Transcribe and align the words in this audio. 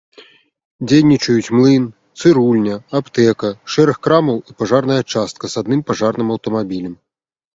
Дзейнічаюць 0.91 1.53
млын, 1.57 1.83
цырульня, 2.21 2.75
аптэка, 3.01 3.49
шэраг 3.75 3.97
крамаў 4.07 4.37
і 4.53 4.57
пажарная 4.61 4.99
частка 5.13 5.43
з 5.55 5.63
адным 5.63 5.81
пажарным 5.91 6.27
аўтамабілем. 6.37 6.95